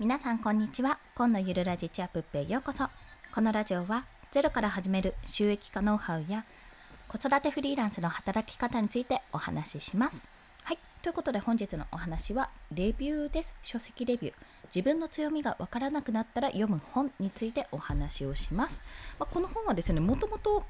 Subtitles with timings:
[0.00, 1.00] 皆さんこんにちは。
[1.16, 2.84] 今のゆるラジチアップへようこそ。
[3.34, 6.44] このラジオはゼロから始める収益化ノウハウや
[7.08, 10.28] 子育てフリーランスの働き方についてお話しします。
[10.62, 10.78] はい。
[11.02, 13.56] ということで本日のお話はレビューです。
[13.64, 14.34] 書籍レビュー。
[14.72, 18.84] 自分の強みがわからなくなったら読む本についてお話をします、
[19.18, 20.62] まあ、この本はですねもともと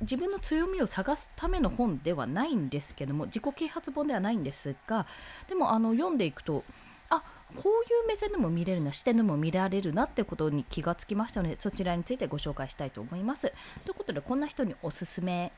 [0.00, 5.06] 自分の強みを探すための本ではないんですけども自己啓発本ではないんですが
[5.48, 6.64] でもあの読んでいくと
[7.10, 7.22] あ
[7.56, 13.52] こういう目線でも見れるな視点でも見られるなってことに気がつきましたのでそちらについてご紹介したいと思います。
[13.84, 15.52] ということでこんな人におすすめ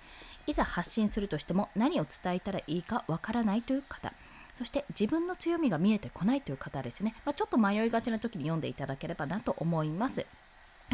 [0.46, 4.12] いざ発信するとしても何を伝えたらいいかわからないという方
[4.54, 10.26] そして自分の強みが見えてこないという方ですね、まあ、ちょっと迷いがちな時に読んでいただければなと思います。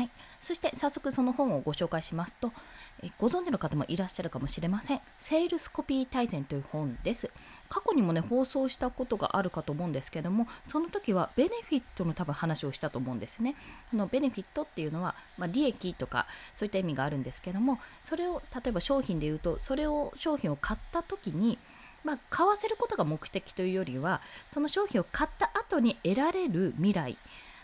[0.00, 2.54] はい、そして早速その本をご紹介しますと、
[3.02, 5.00] えご存知の方もいらっしゃるかもしれません。
[5.18, 7.28] セールスコピー大全という本です。
[7.68, 13.56] 過去にもね、放送したことがあるかと思うんですけども、その時はベネフィットの多分話をしたと思うんですね。
[13.90, 21.58] このベネフィットっていうのは、まあ、利益とかそういった意味があるんですけども、それを例えば商品で言うと、それを商品を買った時に、
[22.04, 27.18] まあ、買わせることが目的というよりは、その商品を買った後に得られる未来、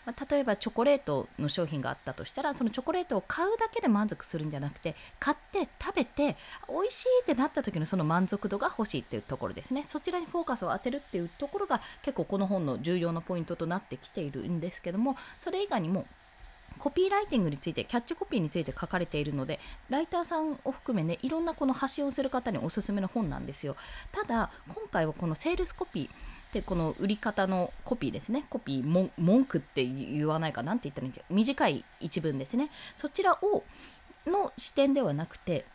[0.07, 6.37] まあ、例えばチョコレートの商品があったとしたらそのチョコレートを買うだけで満足するんじゃなくて買って食べて
[6.69, 16.07] 美味しいってなった時のその満足度が欲しいっていうところですねそちらにフォーカスを当てるっていうところが結構この本の重要なポイントとなってきているんですけどもそれ以外にも
[16.79, 23.77] コピーライティングについて、キャッチコピーについて書かれているので、ライターさんを含めね、いろんなこの発信をする方におすすめの本なんですよ。
[24.13, 26.11] ただ、今回はこのセールスコピー、
[26.57, 28.47] でこの売り方のコピーですね。
[28.49, 32.71] コピー文句って言わないかなんて言ったらいいんです短い一文ですね。
[32.97, 33.63] そちらを
[34.27, 35.67] の視点ではなくて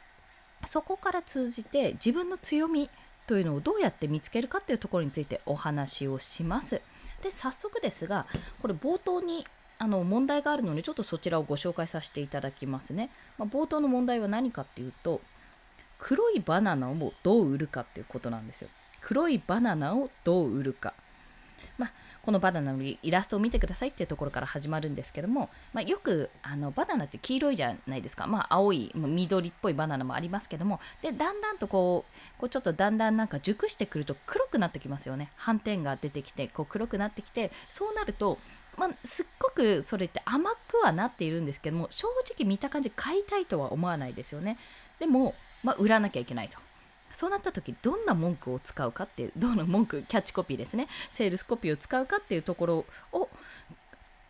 [0.65, 2.89] そこから通じて自分の強み
[3.27, 6.81] というのをどうやって見つけるかっていうところについてお話をします。
[7.21, 8.25] で早速ですが
[8.63, 9.45] これ冒頭に
[9.77, 15.21] あの問題があるのでちょっとそちらをご紹介させていただきますね、まあ、冒頭の問題は何かっていうと
[15.99, 18.70] 黒いバナナをどう売るかっていうことなんですよ。
[19.02, 20.94] 黒いバナナをどう売るか。
[21.78, 21.92] まあ、
[22.22, 30.80] このバナナのイラストを見てくださいっていうところから始まるんですけども、まあ、よくあのバナナって黄色いじゃないですか、まあ、青い緑っぽいバナナもありますけども。
[31.02, 35.32] でだんだんとこうこうちょっとだんだんなんか熟してくると黒くなってきますよね。
[35.38, 38.38] 斑点が出てきてこう黒くなってきてそうなると
[38.78, 44.58] まあ、すっごくそれって甘くはなっているんですけども正直見た感じ買いたいとは思わないですよね。
[44.98, 46.58] でも、まあ、売らなきゃいけないと。
[47.14, 50.88] そうなった時どんな文句を使うかっていうどんな文句キャッチコピーですね。
[51.11, 53.30] セールスコピーを使うかっていうところを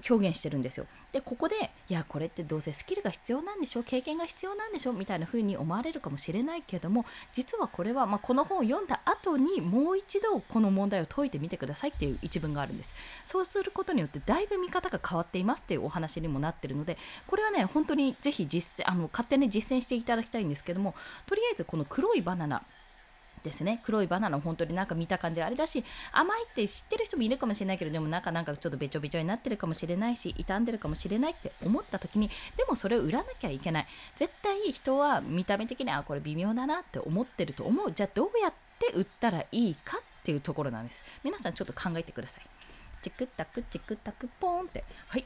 [0.09, 0.85] 表現してるんですよ。
[1.11, 12.95] でここでいやこれってどうせスキルが必要なんでしょ経験が必要なんでしょみたいな風に思われるかもしれないけども実はこれは、まあ、この本を読んだ後にもう一度この問題を解いてみてくださいっていう一文があるんです
[13.25, 16.97] そうすることによってだいぶ見方が変わっていますっていうお話にもなってるので
[17.27, 20.95] これはね本当にぜひ実践あの勝手に実践していただきたいんですけども
[21.25, 22.63] とりあえずこの黒いバナナ
[23.43, 23.81] ですね。
[23.83, 33.87] 黒いバナナ本当になんか見た感じあれだし甘いって知ってる人もいるかもしれないけどでも中なんかちょっとべちょべちょになってるかもしれないし傷んでるかもしれないって思った時にでもそれを売らなきゃいけない。
[34.15, 37.91] 絶対人は見た目的にあこれ微妙だなって思ってると思う。
[37.91, 41.03] じゃあどうやって売ったらいいかっていうところなんです。
[41.23, 42.43] 皆さんちょっと考えてください。
[43.01, 44.83] チクタクチクタクポーンって。
[45.07, 45.25] はい。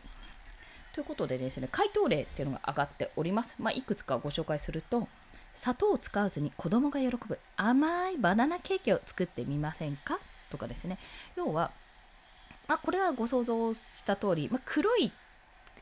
[0.95, 5.09] ということでですね回答例っていうのが上がっております、まあ、いくつかご紹介すると
[5.55, 7.39] 砂糖を使わずに子供が喜ぶ。
[7.57, 10.19] 甘いバナナケーキを作ってみませんか？
[10.51, 10.99] とかですね。
[11.35, 11.71] 要は、
[12.67, 15.11] あ、これはご想像した通り、まあ、黒い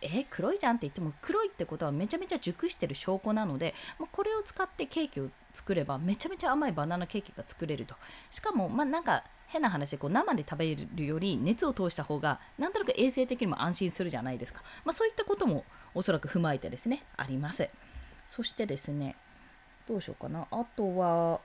[0.02, 7.96] え黒いじゃんって言っても黒いってことはめちゃめちゃ熟してる証拠なので、まあ、これを使ってケーキを作ればめちゃめちゃ甘いバナナケーキが作れると。
[8.30, 15.64] しかもまあなんか変な話こう生で食べるより熱を通した方がなんとなく衛生的にも安心するじゃないですか、まあ、そういったことも
[15.94, 17.70] おそらく踏まえてですねあります。
[18.28, 19.16] そしてですね
[19.88, 20.48] どうしようかな。
[20.52, 21.42] あとは、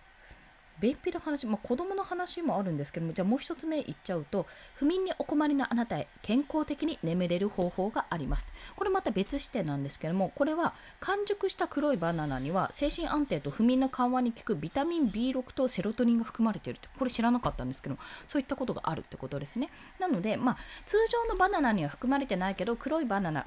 [0.80, 8.46] 便秘の話、まあ、子供の話もあるんですけども、じゃあもう一つ目いっちゃうと、不眠にお困りのあなたへ健康的に眠れる方法があります。
[8.76, 17.98] これまた別視点なんですけども、これは完熟した黒いバナナには精神安定と不眠の緩和に効くビタミン B6 とセロトニンが含まれているって、これ知らなかったんですけど、
[18.28, 19.70] そういったことがあるってことですね。
[19.98, 20.56] なので、まあ、
[20.86, 23.46] 通常のバナナには含まれてないけど、黒いバナナ、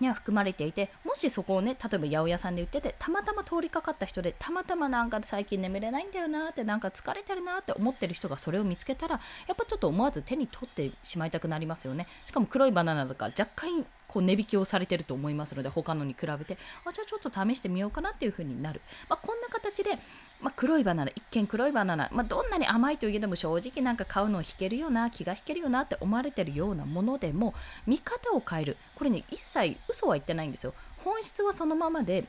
[0.00, 12.06] には含まれていてもしそこをね例えば八百屋さんで売っててたまたま通りかかった人でたまたまなんか最近眠れないんだよなってなんか疲れてるなって思ってる人がそれを見つけたらやっぱちょっと思わず手に取ってしまいたくなりますよね。
[12.24, 19.98] しかも黒いバナナとか若干こう値引きをされてると思いますので他のに比べてあじゃあちょっと試してみようかなっていう風になる、まあ、こんな形で、
[20.40, 27.54] まあ、黒いバナナ一見黒いバナナ、まあ、どんなに甘いといえども正直なんか買うのを引けるような気が引けるよなって思われてるようなものでも
[27.86, 30.72] 見方を変えるこれね一切嘘は言ってないんですよ
[31.04, 32.24] 本質はそのままで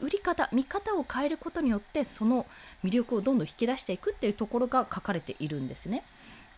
[0.00, 2.46] 売り方見方を変えることによってその
[2.82, 6.04] 魅力をどんどん引き出していくっていうところが書かれているんですね。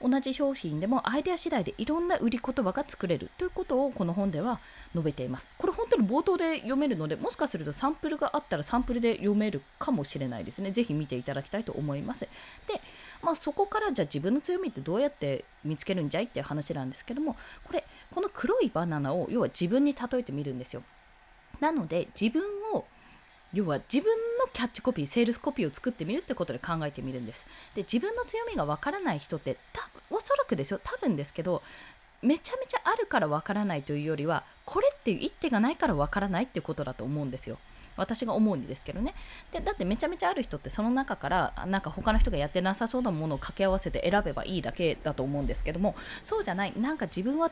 [0.01, 4.61] 同じ商品でもアイデア次第でいろんな売り言葉が作れるということをこの本では
[4.95, 5.51] 述べています。
[5.59, 10.71] これ本当に冒頭で読めるのでもしかするとサンプルがあったらサンプルで読めるかもしれないですね。
[10.71, 12.21] ぜひ見ていただきたいと思います。
[12.21, 12.29] で、
[13.23, 17.85] まあ、そこからじゃあ自分の強みってどうやって見つけるんじゃいっていう話なんですけどもこれ
[18.15, 20.83] この黒いバナナを要は自分に例えてみるんですよ。
[21.61, 22.45] なので自分
[22.75, 22.85] を
[23.53, 24.13] 要は自分
[24.57, 27.45] キャッチコピーセールスコピーを作ってみるってことで考えてみるんです。
[27.75, 31.63] で自分の強みがわからない人ってたおそらくですよ多分ですけど
[32.23, 37.59] めちゃめちゃあるからわからないというよりはこれっていう一手がないからわからないってことだと思うんですよ。
[37.99, 39.15] 私が思うんですけどね。
[39.53, 46.73] でだってめちゃめちゃある人ってその中からなんか他の人がやってなさそうなものを掛け合わせて選べばいいだけだと思うんですけどもそうじゃない。
[46.81, 47.51] なんか自分は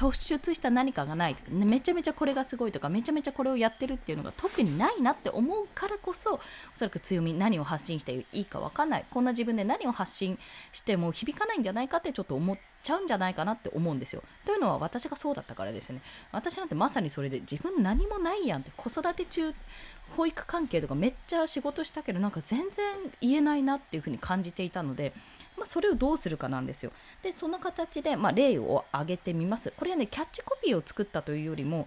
[0.00, 6.40] 突出した何かがないとか、ねめちゃめちゃこれがすごいとかめちゃめちゃこれをやってるっていうのが特にないなって思うからこそお
[6.74, 10.38] そらく強み何を発信していいか分かんないこんな自分で何を発信
[10.72, 14.22] しても響かないんじゃないかってちょっと思っちゃうんじゃないかなって思うんですよ。
[14.46, 16.00] というのは私がそうだったからですね
[16.32, 19.52] 私なんてまさにそれで自分何もないやんって子育て中
[20.16, 22.86] 保育関係とかめっちゃ仕事したけどなんか全然
[23.20, 25.12] 言えないなっていうふうに感じていたので
[25.60, 26.90] まあ、それをどうするかなんですよ。
[27.22, 29.70] でその形で、まあ、例を挙げてみます。
[29.76, 31.86] これはねキャッチコピーを作ったというよりも、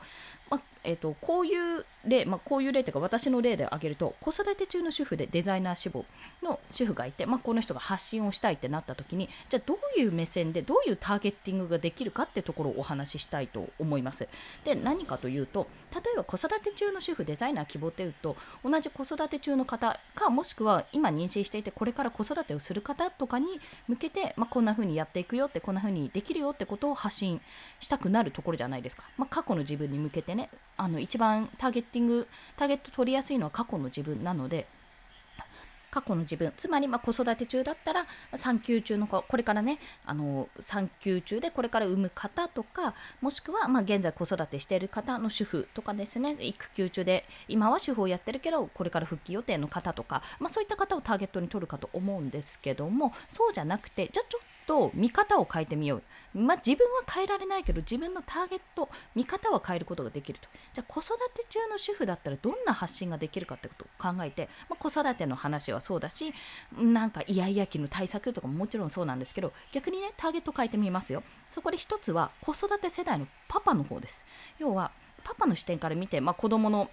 [0.52, 6.06] まあ、えーと、こういう例、まあ、こういう例というか私の例で挙げると子育て中の主婦でデザイナー志望
[6.42, 14.28] の主婦がいて、まあ、この人が発信をしたいってなった時にじゃあどういう目線でどういうターゲッティングができるかってところをお話ししたいと思います。
[14.66, 27.40] で何かというと例えば子育て中の主婦デザイナー希望っていうと同じ子育て中の方かもしくは今妊娠していてこれから子育てをする方とかに向けて、まあ、こんな風にやっていくよってこんな風にできるよってことを発信
[27.80, 29.04] したくなるところじゃないですか。
[29.18, 32.28] まあ、過去の自分に向けてねあの一番ターゲッティング
[32.58, 34.68] ターゲット取りやすいのは過去の自分なので
[35.94, 36.52] 過去の自分。
[36.58, 39.78] つまりま子育て中だったら産休中の子これからね
[40.08, 56.04] あの産休中でこれから産む方とかもしくはま現在子育てしている方の主婦とかですね育休中で今は主婦をやってるけどこれから復帰予定の方とか、まあ、そういった方をターゲットに取るかと思うんですけどもそうじゃなくてじゃあちょっと見方を変えてみよう。
[56.34, 60.50] まあ、自分は変えられないけど自分のターゲット、見方は変えることができると。
[60.74, 66.34] じゃあ子育て中の主婦だったらどんな発信ができるかってことを考えて、まあ、子育ての話はそうだし、
[66.76, 71.24] なんかイヤイヤ期の対策とかももちろんそうなんですけど、逆にね、ターゲット変えてみますよ。
[71.52, 74.26] そこで一つは子育て世代のパパの方です。
[74.60, 74.92] 要は、
[75.24, 76.90] パパの視点から見て、まあ、子供の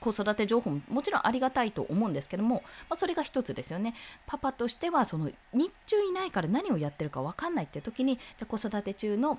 [0.00, 3.94] 子育て情報ももちろんありがたいと思うんですけども、まあ、それが一つですよね。
[4.26, 9.38] パパとしてはその日中いないから何をやってるか分かんないっていう時にじゃ子育て中の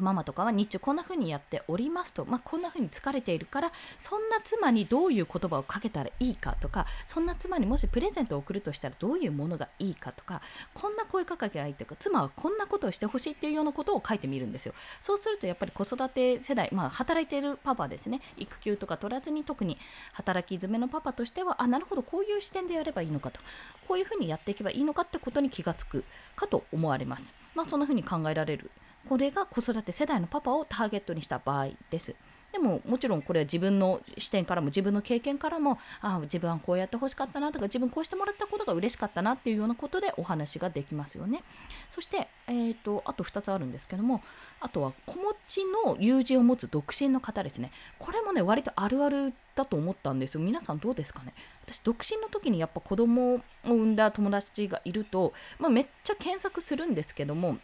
[0.00, 10.40] ママとかは日中こんな風にやっておりますと、まあ、こんな風に疲れているからそんな妻にどういう言葉をかけたらいいかとかそんな妻にもしプレゼントを送るとしたらどういうものがいいかとか
[10.72, 14.74] こんな声かけがいいとか妻はこんなことをしてほしいっていうようなことを書いてみるんですよ。
[15.00, 18.20] そうするとやっぱり子育て世代、まあ、働いているパパですね。
[18.36, 19.78] 育休とか取らずに特に
[20.12, 23.40] 働き詰めのパパとしてはあなるほどこういう視点でやればいいのかと。
[23.86, 26.04] こういうふうにやっていけばいいのかってことに気がつく
[26.36, 27.34] かと思われます。
[27.54, 28.70] まあそんな風に考えられる。
[29.08, 32.14] これが子育て世代のパパをターゲットにした場合です。
[32.54, 41.42] でももちろんこれは自分の視点からも自分の経験からもああ自分はこうやってほしかったなとか自分こうしてもらったことが嬉しかったなっていうようなことでお話ができますよね。
[41.90, 44.22] そして、えーと、あと2つあるんですけども
[44.60, 47.72] あとは子持ちの友人を持つ独身の方ですね。
[47.98, 50.40] これもね割とあるあるだと思ったんですよ。
[50.40, 51.34] 皆さんどうですかね
[51.66, 57.58] 私独身の時にやっぱ子供を産んだ友達がいると、まあ、めっちゃ検索するんですけども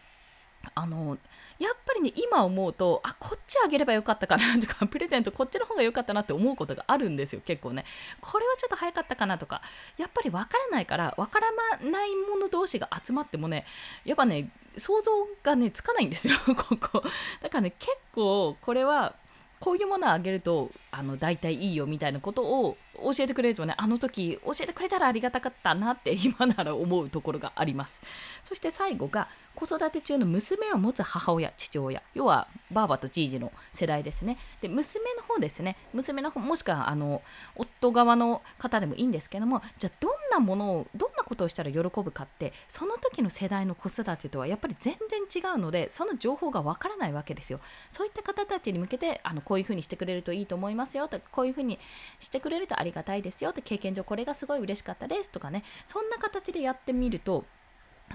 [0.75, 1.19] あの
[1.59, 7.85] やっぱりね今思うとあこっちあげればよかったかなとか プレゼントこっちの方が良かったなって思うことがあるんですよ結構ね。
[8.21, 9.63] これはちょっと早かったかなとか。
[9.97, 11.51] やっぱり分からないから分から
[11.83, 13.67] ないもの同士が集まってもね
[14.05, 15.13] やっぱね想像
[15.43, 17.03] がねつかないんですよ ここ。
[17.43, 19.15] だからね結構これは
[19.61, 28.01] こういうものをあげるとあの大体いいよみたいなことを教えてくれるとねあの時教えてくれたらありがたかったなって今なら思うところがあります。
[28.43, 32.03] そして最後が子育て中の娘を持つ母親父親。
[32.15, 34.39] 要はばあばとじいじの世代ですね。
[34.61, 35.77] で娘の方ですね。
[35.93, 37.23] 娘の方もしくはあの
[37.57, 47.61] 夫側の方でもいいんですけどもじゃあどんなものをどんなことをしたら喜ぶかってその時の世代の子育てとはやっぱり全然違うのでその情報がわからないわけですよ。
[47.93, 51.81] そういった方たちに向けてあのこういうふうにしてくれるといいと思いますよとこういうふうに
[52.21, 55.65] してくれるとありがたいですよって経験上これがすごい嬉しかったですとかね。
[55.87, 57.45] そんな形でやってみると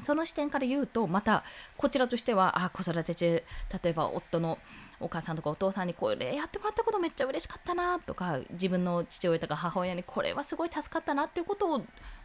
[0.01, 1.43] その視点から言うとまた
[1.75, 3.43] こちらとしてはあ子育て中
[3.83, 4.57] 例えば夫の
[5.01, 11.79] お母さんとかお父さんにこれやってもらったことめっちゃ嬉しかったなとか自分の父親とか母親にこれはすごい助かったなっていうことを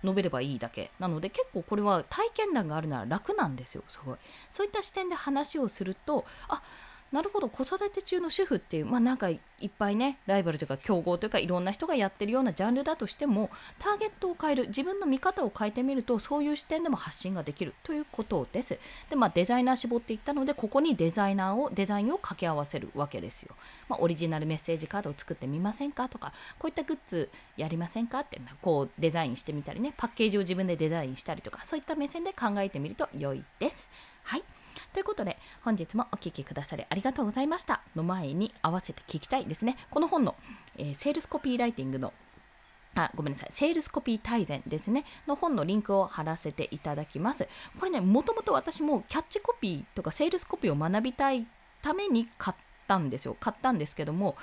[0.05, 0.93] 述べればいいだけ。
[1.01, 4.17] なので結構これは体験談があるなら楽なんですよすごい。
[4.53, 6.63] そういった視点で話をするとあ
[7.13, 7.49] なるほど。
[7.49, 18.79] 子育て中の主婦っていうまあなんかいっぱいねライバルというか競合というかいろんな人がやってるようなジャンルだとしてもターゲットを変える自分の見方を変えてみるとそういう視点でも発信ができるということです。
[19.09, 23.55] でまあデザイナー絞っていったのでここにデザイナーをデザインを掛け合わせるわけですよ、
[23.89, 33.91] まあ、オリジナルメッセージカードを作ってみませんかとかこういったグッズやりませんかってこうデザインしてみたりねパッケージを自分でデザインしたりとかそういった目線で考えてみると良いです。
[34.25, 34.43] はい。
[34.93, 37.81] ということで、本日もお聴きくださりありがとうございました。
[37.95, 39.77] の前に合わせて聞きたいですね。
[39.91, 40.35] この本の、
[40.77, 42.13] えー、セールスコピーライティングの
[42.95, 47.49] あごめんなさい、セールスコピー大全ですね、の本のリンクを貼らせていただきます。
[47.79, 51.47] これね、もともと私もキャッチコピーとかセールスコピーを学びたい
[51.83, 52.57] ために買っ
[52.89, 53.37] たんですよ。
[53.39, 54.37] 買ったんですけども、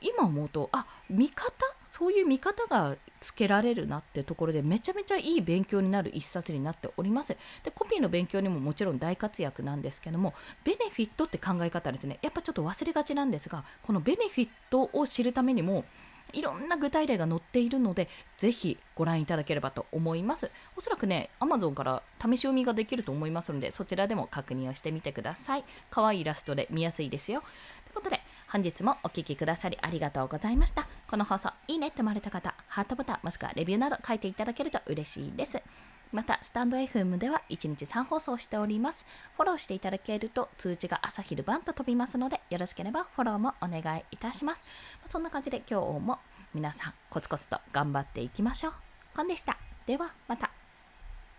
[0.00, 1.52] 今思うと、あ、見方
[1.90, 7.36] そういう見方がつけられるなってところでめちゃめちゃいい勉強になる一冊になっております。
[7.64, 12.18] で、コピーの勉強にももちろん大活躍なんですけども、ベネフィットって考え方ですね。
[12.22, 15.84] やっぱちょっと忘れがちなんですが、このベネフィットを知るためにも、
[16.32, 20.50] いろんな具体例が載っているので、ぜひご覧いただければと思います。
[20.76, 25.64] おそらくね、Amazon から試し読みができると思いますので、そちらでも確認をしてみてください。
[25.90, 27.42] 可愛いイラストで見やすいですよ。
[27.84, 30.88] ということで、本日もお聴きくださりありがとうございました。
[31.08, 35.62] この放送、いいねって思われた方、ハートボタンもしくはレビューなど書いていただけると嬉しいです。
[36.12, 39.06] また、スタンド FM では1日3放送しております。
[39.36, 44.64] フォローしていただけると通知が朝昼晩と飛びますので、よろしければフォローもお願いいたします。
[45.08, 46.18] そんな感じで今日も
[46.52, 48.72] 皆さんコツコツと頑張っていきましょう。
[49.14, 49.56] コンでした。
[49.86, 50.59] ではまた。